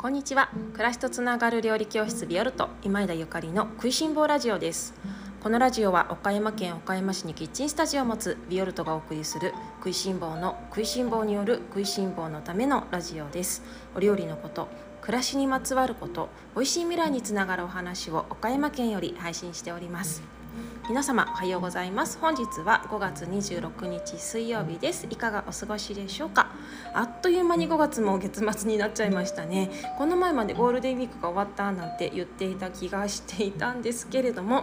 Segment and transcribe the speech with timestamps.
[0.00, 0.48] こんにちは。
[0.72, 4.94] 暮らしとつながる料理教室ビオルト今枝ゆかりの食いしん坊ラジオです。
[5.42, 13.62] このラジオは岡山県岡山市にキッチンスタジオを持つビオルトがお送りする食いしん坊の食いしん坊による食いしん坊のためのラジオです。
[13.94, 14.68] お料理のこと
[15.02, 20.22] 暮らしにまつわること美味しい未来につながるお話を岡山県より配信しております。
[20.88, 22.16] 皆様おはようございます。
[22.18, 25.06] 本日は5月26日水曜日です。
[25.10, 26.49] いかがお過ごしでしょうか？
[26.92, 29.70] あっという間に5月も月末になっちゃいましたね。
[29.98, 34.62] この前までゴールデンウィークが終わったなんて言っていた気がしていたんですけれども、ま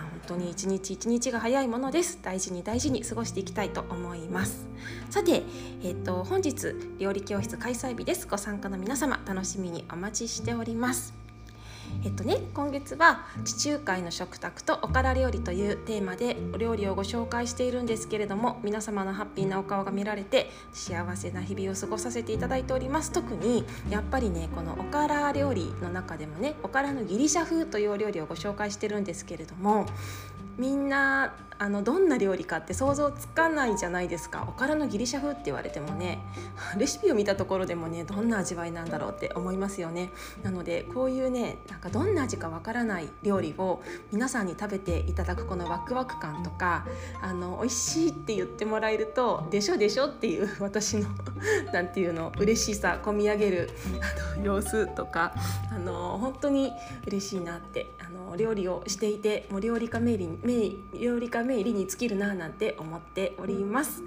[0.00, 2.18] 本当に一日一日が早いものです。
[2.22, 4.66] 大事に大事に過ごしていきたいと思います。
[5.10, 5.42] さて、
[5.82, 8.26] えーと、本日料理教室開催日です。
[8.26, 11.21] ご参加の皆様楽しみにお待ちしております。
[12.04, 23.12] えっとね今月は地中海の食卓とおから料理というテーマでお料理をご紹介しているんですけれども皆様のハッピーなお顔が見られて幸せな日々を過ごさせていただいております。
[23.12, 29.86] 特にやっぱりねこのおから料理の中でもねおからのギリシャ風というお料理をご紹介してるんですけれども
[30.58, 34.44] みんなあのどんな料理かって想像つかないじゃないですか。
[34.48, 36.18] おからのギリシャ風って言われてもね
[36.76, 40.10] レシピを見たところでもねどんな味わいなんだろうって思いますよね。
[40.42, 46.84] なのでこういうねなんかどんな味かわからない料理を皆さんに食べていただくこのワクワク感とか
[47.20, 51.10] あの美味しいって言ってもらえるとでしょでしょっていう 私の
[51.72, 53.70] なんていうの嬉しさ込み上げる
[54.34, 55.32] あの様子とか
[55.70, 56.72] あの本当に
[57.06, 60.28] 嬉しいなってあの料理をしていてもう料理家名理
[60.94, 64.02] 料理家名理に尽きるななんて思っております。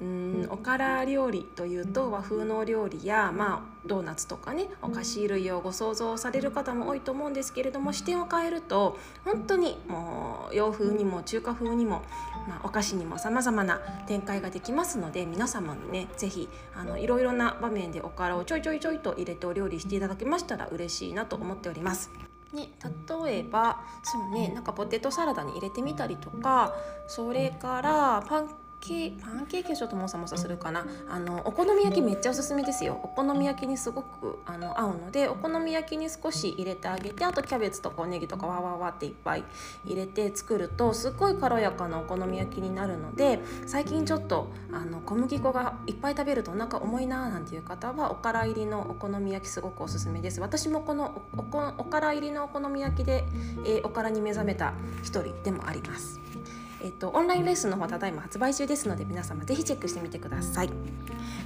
[0.00, 12.02] うんおから料理というと和風の料理や、まあ、ドーナツとかねお菓子類をご想像される方も多いと思うんですけれども視点を変えると本当にもう洋風にも中華風にも、
[12.46, 22.27] まあ、お菓子にもさまざまな展開ができますので皆様にね是非あのいろいろな場面でおからをちょいちょいちょいと入れてお料理していただけましたら嬉しいなと思っております。
[22.52, 22.68] ね、
[23.26, 26.74] 例えばそうねなんかポテトサラダに入れてみたりとか
[27.06, 28.50] それからパン
[28.80, 30.86] ケパンケーキはちょっともさもさするかな。
[31.08, 33.00] あのお好み焼きめっちゃおすすめですよ。
[33.02, 39.44] お好み焼きにすごくあの合うのでお好み焼きに少し入れてあげてあとキャベツとかおネギとかわわわっていっぱい
[39.84, 50.40] 入れて作るとすっごい軽やかなお好み焼きになるので最近ちょっとあの小麦粉がいっぱい食べるとお腹重いなーなんていう方はおから入りのお好み焼きすごくおすすめです。
[50.40, 53.24] 私もこのおから入りのお好み焼きで、
[53.64, 54.72] えー、おからに目覚めた
[55.02, 56.20] 一人でもあります。
[56.80, 60.70] えっと、オンラインレッスンの方ただいま発売中ですので皆様ぜひチェックしてみてください。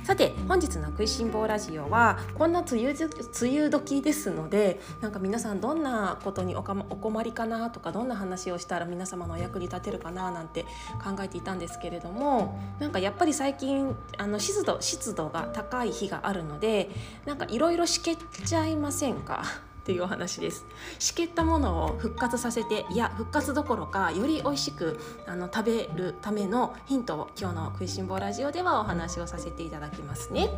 [0.04, 10.64] さて本日の食いしん坊ラジオはこんな梅雨梅雨時ですのでなんか皆さんどんなことにおか、ま、お困りかなとかどんな話をしたら皆様のお役に立てるかななんて
[11.04, 16.90] 考えていたんですけれどもなんかやっぱり最近あの湿度湿度が高い日があるので
[17.24, 19.44] なんかいろいろしけちゃいませんか？
[19.82, 20.64] っていうお話です。
[21.00, 30.50] しけったものを復活させていや復活どころかより美味しくあの食べるためのヒントを今日の「食いしん坊ラジオ」ではお話をさせていただきますね。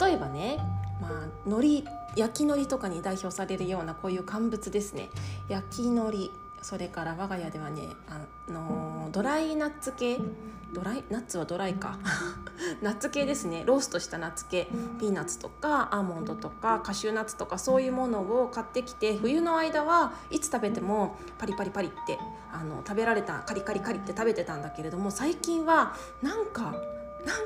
[0.00, 0.58] 例えばね
[1.00, 1.10] まあ
[1.46, 5.08] 海苔焼き海苔とかに代表されるようなこういう乾物ですね。
[5.48, 6.30] 焼き海苔
[6.60, 10.18] それから我が家ではねあのドライナッツ系
[10.72, 11.98] ドライナッツはドライか。
[12.80, 13.62] ナッツ系ですね。
[13.66, 14.68] ローストしたナッツ系。
[14.98, 22.18] ピーナッツとかアーモンドとかカシューナッツとかそういうものを買ってきて冬の間はいつ食べてもパリパリパリって
[22.52, 26.74] あの食べられたカリカリカリって食べてたんだけれども最近はなんかなん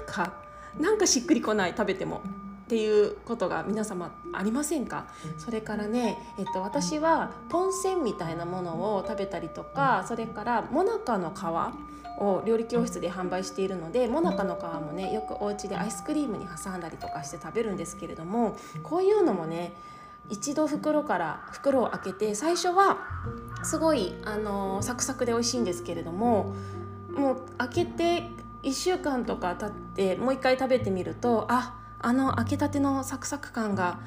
[0.07, 0.33] か
[0.79, 2.23] なんかしっくりこない食べても。
[2.67, 5.05] っていうことが皆様ありませんか？
[5.39, 19.73] それからね、えっと、私はポンセンみたいなものを食べたりとかそれからもなかの皮を料理教室で販売しているのでもなかの皮もねよくお家でアイスクリームに挟んだりとかして食べるんですけれどもこういうのもね
[20.29, 22.99] 一度袋から袋を開けて最初は
[23.63, 26.55] すごいあのサクサクで美味しいんですけれども
[27.15, 28.25] もう開けて
[28.63, 34.01] 1週間とか経ってもう一回食べてみるとああの開けたてのサクサク感が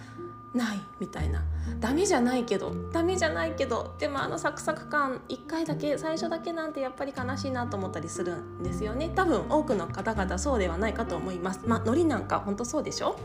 [0.53, 1.43] ないみたいな
[1.79, 9.09] ダメじゃないけどダメじゃないけどでもあのサクサク感1回だけ最初だけなんてやっぱり悲しいなと思ったりするんですよね。
[9.15, 11.61] 多分多くの方々そうではないかと思います。
[11.65, 13.17] まあ海苔なんかほんとそうでしょ？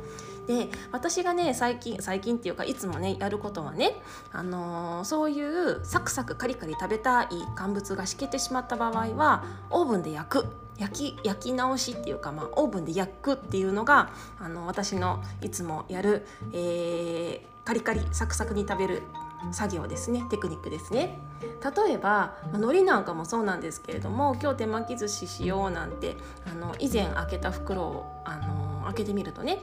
[0.46, 3.96] で私がね最近最近っていうかいつもねやることはね、
[4.32, 10.46] あのー、そういうサクサクカリカリ食べたい乾物がしけてしまった場合はオーブンで焼く。
[10.76, 14.10] 焼き焼き直しっていうか、まあ、オーブンで焼くっていうのが
[14.40, 19.02] あの私のいつもやる、えー、カリカリサクサクに食べる
[19.52, 20.24] 作業ですね。
[20.30, 21.18] テクニックですね。
[21.40, 26.16] 例えば、まあ、海苔なんかもそうなんですけれども今日手巻き寿司しようなんて
[26.50, 29.58] あの以前開けた袋をあの開けてみるとね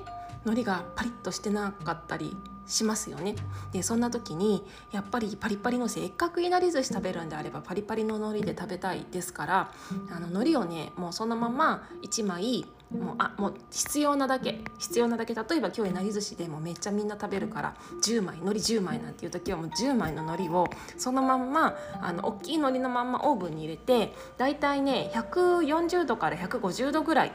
[0.45, 2.35] 海苔がパリッとしてなかったり
[2.65, 3.35] しますよね。
[3.73, 9.71] でそんな時にやっぱりパリパリのせっかくいなり寿司食べるんであればパリパリの海苔で食べたいですから
[10.09, 20.67] あの海苔をねもうそのまま1枚もうあもう必要なだけ必要なだけ例えば今日いなり寿司でもめっちゃみんな食べるから10枚海苔10枚なんていう時はもう10枚の海苔を
[20.97, 27.31] そのまんまあの大きい海苔のまんまオーブンに入れてだいたいね140度から150度ぐらい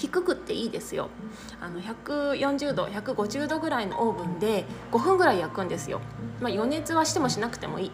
[0.00, 1.10] 低くっていいですよ。
[1.60, 6.00] あの140度150度ぐらいのオーブンで5分ぐらい焼くんですよ、
[6.40, 7.92] まあ、予熱はしてもしなくてもいい。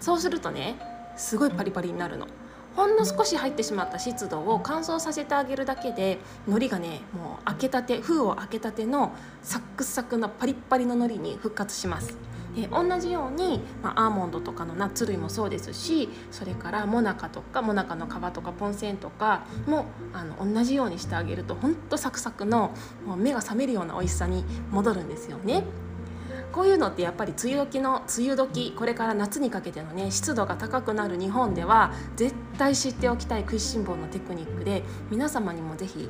[0.00, 0.76] そうするとね
[1.16, 2.26] すごいパリパリになるの。
[2.74, 9.12] ほんの少し入ってしまった湿度を乾燥させてあげるだけで海苔がねもう開けたて封を開けたての
[9.42, 12.16] サックサクのパリッパリの海苔に復活します。
[12.54, 22.74] で同じように、まあ、アーモンドとかのナッツ類もそうですしそれからモナカとかモナカの皮とかポンセンとかもあの同じようにしてあげるとほんとサクサクの
[23.06, 25.64] もう目が覚めるような美味しさに戻るんですよね。
[26.52, 36.08] こういうのってやっぱり梅雨時の梅雨時これから夏にかけてのね湿度が高くなる日本では絶対知っておきたい食いしん坊のテクニックで皆様にも是非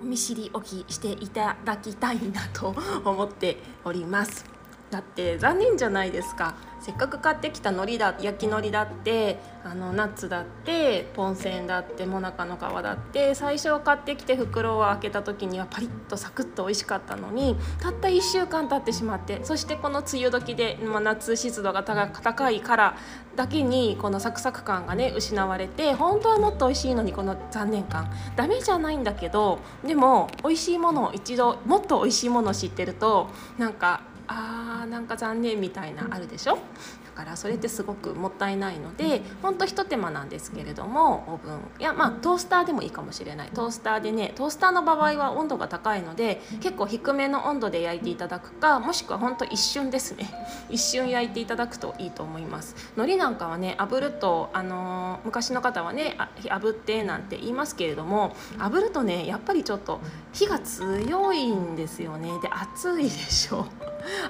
[0.00, 4.59] お見知りおきしていただきたいなと思っております。
[4.90, 6.54] だって残念じゃないですか。
[6.80, 22.96] せっかく買ってきた海苔だ焼き海苔だってあのナッツだってポンセンだってもなかの皮だって最初買ってきて袋を開けた時にはパリッとサクッと美味しかったのにたった1週間経ってしまってそしてこの梅雨時で、まあ、夏湿度が高いから
[23.36, 28.10] だけにこのサクサク感がね失われて本当はもっと美味しいのにこの残念感。
[28.36, 33.28] ダメじゃないんだけどでも美味しいものを一度もっと美味しいものを知ってると
[33.58, 34.00] なんか
[34.32, 36.54] あーなんか残念みたいなあるでしょ？
[36.54, 41.58] だからそれってすごくもったいないのでほんとひと手間なんですけれどもオーブン。
[41.80, 43.50] いやまあトースターでもいいかもしれない。
[43.52, 50.30] トースターでねトースターの場合は温度が高いので結構低めの温度で焼いていただくかもしくはほんと一瞬ですね。
[50.70, 52.76] 一瞬焼いていただくといいと思います。
[52.96, 60.00] 海苔なんかはね炙るとあのー、昔の方はね炙ってなんて言いますけれども炙るとねやっぱりちょっと
[60.32, 62.30] 火が強いんですよね。
[62.40, 63.66] で熱いでしょ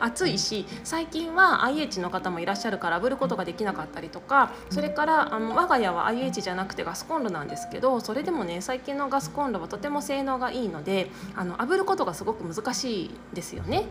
[0.01, 13.85] 暑いし最近は IH の方もいらっしゃるから炙ることができなかったりとかそれからあの我が家は IH じゃなくてガスコンロなんですけどそれでもね最近のガスコンロはとても性能がいいのであの炙ることがすごく難しいですよね。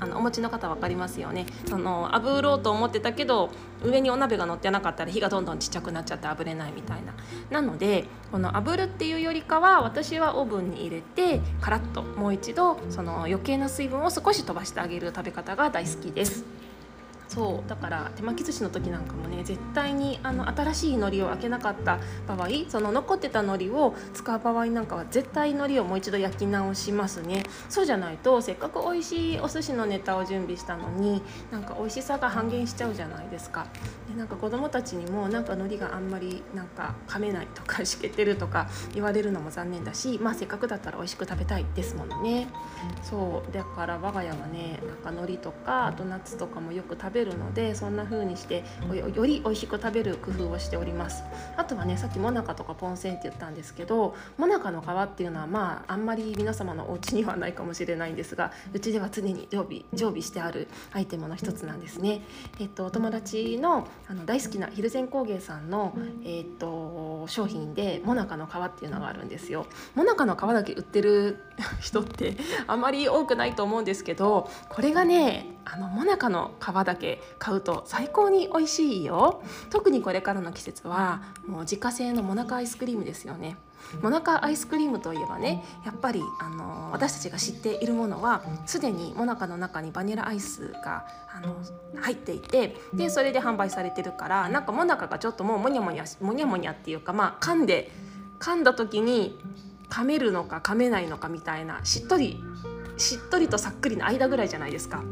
[0.00, 3.50] あのお持ちの方分かりますよねその炙ろうと思ってたけど
[3.84, 7.14] 上にお鍋が乗ってなかったら火がどんどんちっちゃくなっちゃって炙れないみたいな
[7.50, 16.44] なのでこの炙るっていうよりかは私はオーブンに入れてカラッともう一度その余計な水分を少し飛ばしてあげる食べ方が大好きです。
[17.30, 27.44] そうだから手巻き寿司の時なんかもね絶対にあの新しい海苔を開けなかった場合その残ってた海苔を使う場合なんかは絶対海苔をもう一度焼き直しますね。
[27.68, 31.22] そうじゃないとせっかく美味しいお寿司のネタを準備したのに
[31.52, 33.68] なんか美味しさが半減しちゃうじゃないですか。
[34.10, 42.48] でなんか子供たちにもなんか海苔があんまりなんか噛めないとか しけてるとか言われるのも残念だしまあせっかくだったら美味しく食べたいですものね。
[43.04, 51.22] そうだから我が家はねなんか海苔とかあとナッツとかもよく食べべるのでそんな風にしてより美味しく食べる工夫をしております。
[51.56, 62.22] あとはねさっきもなかとかポンセンって言ったんですけどもなかの皮っていうのはまああんまり皆様のお家にはないかもしれないんですがうちでは常に常備常備してあるアイテムの一つなんですね。
[62.58, 69.66] えっとお友達のあの大好きなヒルゼン工芸さんのえっと商品でもなかの皮っていうのがあるんですよ。
[69.94, 71.42] もなかの皮だけ売ってる
[71.80, 72.36] 人って
[72.66, 79.42] あまり多くないと思うんですけどこれがねあのもなかの皮だけ買うと最高に美味しいよ。
[79.70, 83.56] 特にこれからの季節はもう自家製のもなかアイスクリームですよね。
[84.02, 91.56] もなかアイスクリームといえばねやっぱりあの私たちが知っているものはすでにもなかの中にバニラアイスがあの
[92.00, 97.90] 入っていてでそれで販売されてるからなんかもなかがちょっともうもにゃもにゃもにゃもにゃっていうかまあ噛んで
[98.38, 99.38] 噛んだ時に
[99.90, 102.42] 噛めるのか噛めないのかみたいなしっとり
[102.96, 105.02] しっとりとさっくりの間ぐらいじゃないですか。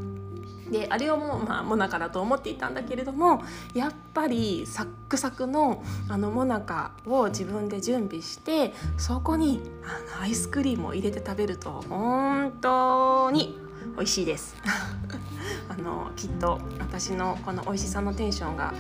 [0.70, 3.42] であれをもうまあモナカだと思っていたんだけれども
[3.74, 13.58] やっぱりサックサクのあのモナカを自分で準備してそこにあのアイスクリームを入れて食べると本当に
[13.96, 14.56] 美味しいです
[15.70, 18.74] あのきっと私のこの美味しさのテンションが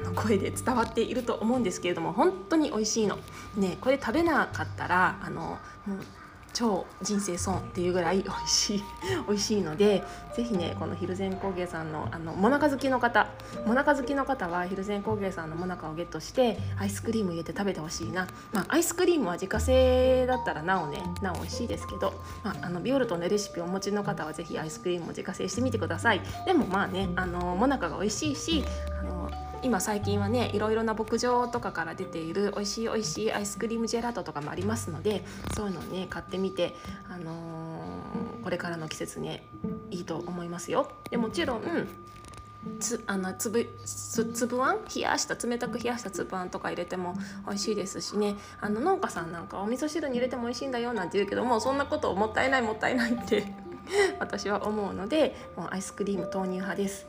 [0.00, 3.18] の声で伝わっていると思うんですけれども本当に美味しいの。
[3.56, 5.98] ねこれ食べなかったらあのもう
[6.52, 8.84] 超人生損っていうぐらい美味しい
[9.28, 10.02] 美味しいので
[10.34, 13.28] ぜひねこのヒルゼン工芸さんのあのもなか好きの方
[13.66, 28.64] もなか好きの方はヒルゼン工芸さんのもなかをゲットしてアイスクリーム入れて食べてほしいな、まあ、アイスクリームは自家製だったらなおねなお美味しいですけど、まあ、あのビオルトのレシピをお持ちの方はぜひアイスクリームを自家製してみてくださいでもまあねあのもなかが美味しいし
[29.00, 29.19] あの
[29.62, 35.24] 今最近はねいろいろな牧場とかから出ている美味しい美味しいアイスクリームジェラートとかもありますので
[35.54, 36.74] そういうのをね買ってみて、
[37.08, 39.44] あのー、これからの季節ね
[39.90, 40.90] いいと思いますよ。
[41.10, 41.88] でもちろん
[42.78, 44.80] つあの粒粒あん？
[44.94, 47.14] 冷やした冷たく冷やした粒あんとか入れても
[47.46, 53.46] 美味しいですしねあの農家さんなんかお味噌汁に入れても美味しいんだよなんて言うけどもそんなこともったいないもったいないって
[54.18, 57.06] 私は思うのでもうアイスクリーム豆乳派です。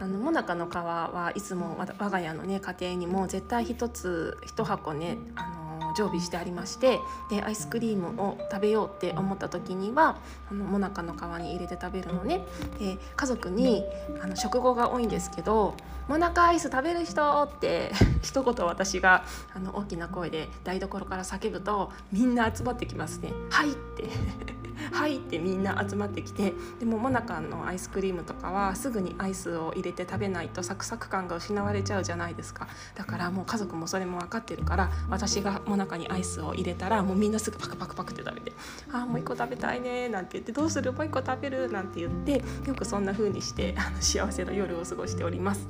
[0.00, 5.64] あのもなかの皮はいつも我が家のね家庭にも絶対一つ一箱ねあの
[5.94, 6.98] 常備してありまして
[7.30, 10.18] でアイスクリームを食べようって思った時には
[10.50, 12.44] あのもなかの皮に入れて食べるのね
[12.78, 13.84] で家族に
[14.20, 15.74] あの食後が多いんですけど
[16.08, 19.24] 「もなかアイス食べる人!」って 一言私が
[19.54, 32.68] あの大きな声で台所から叫ぶとみんな集まってきますね「はい」ってはいってみんな集まってきてでもモナカのアイスクリームとかはすぐにアイスを入れて食べないとサクサク感が失われちゃうじゃないですか。
[32.94, 38.52] だからもう家族もそれも分かってるから私がモナカにアイスを入れたらもうみんなすぐパクパクパクって食べて
[38.92, 40.92] 「ああもう一個食べたいね」なんて言って「どうする？
[40.92, 45.66] もう一個食べる」なんて言ってよくそんな風にしてあの幸せな夜を過ごしております。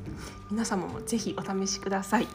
[0.50, 2.28] 皆様もぜひお試しください。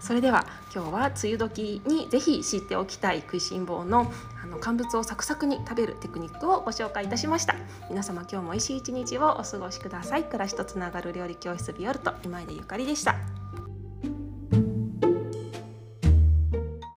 [0.00, 4.10] それでは今日は梅雨時にぜひ知っておきたい食いしん坊の
[4.42, 7.56] あの乾物をサクサクに食べるテクニックをご紹介いたしました。
[7.90, 10.24] 皆様今日も美味しい一日をお過ごしください。
[10.24, 13.37] 暮らしとつながる料理教室ビオルト今井でゆかりでした。